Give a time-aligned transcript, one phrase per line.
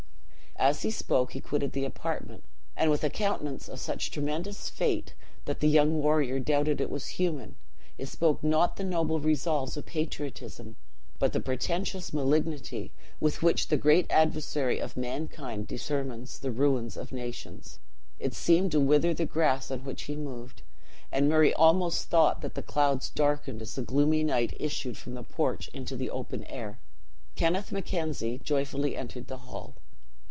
[0.57, 2.43] As he spoke, he quitted the apartment,
[2.77, 7.07] and with a countenance of such tremendous fate, that the young warrior doubted it was
[7.17, 7.55] human;
[7.97, 10.75] it spoke not the noble resolves of patriotism,
[11.17, 17.11] but the portentous malignity with which the great adversary of mankind determines the ruin of
[17.11, 17.79] nations;
[18.19, 20.61] it seemed to wither the grass on which he moved;
[21.11, 25.23] and Murray almost thought that the clouds darkened as the gloomy knight issued from the
[25.23, 26.79] porch into the open air.
[27.35, 29.73] Kenneth Mackenzie joyfully entered the hall.